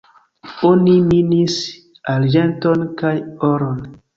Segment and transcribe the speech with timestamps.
[0.69, 1.59] Oni minis
[2.15, 3.17] arĝenton kaj
[3.53, 3.89] oron.